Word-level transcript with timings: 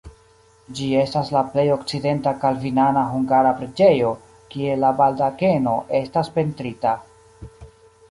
Ĝi 0.77 0.87
estas 1.01 1.29
la 1.35 1.43
plej 1.55 1.65
okcidenta 1.73 2.33
kalvinana 2.45 3.05
hungara 3.11 3.53
preĝejo, 3.61 4.17
kie 4.55 4.81
la 4.83 4.93
baldakeno 5.05 5.79
estas 6.05 6.37
pentrita. 6.41 7.01